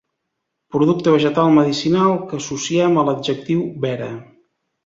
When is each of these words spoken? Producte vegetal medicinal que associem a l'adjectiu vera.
Producte 0.75 1.11
vegetal 1.17 1.53
medicinal 1.59 2.17
que 2.31 2.39
associem 2.39 2.99
a 3.03 3.07
l'adjectiu 3.11 3.65
vera. 3.85 4.13